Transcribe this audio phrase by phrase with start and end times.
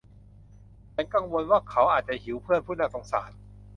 [0.93, 3.31] ฉันกังวลว่าเขาอาจจะหิว เพื่อนผู้น่าสงสาร